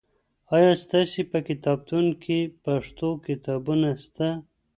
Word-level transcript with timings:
آیا 0.55 0.71
ستاسې 0.83 1.21
په 1.31 1.39
کتابتون 1.47 2.05
کې 2.23 2.39
پښتو 2.65 3.09
کتابونه 3.27 3.89
سته؟ 4.05 4.27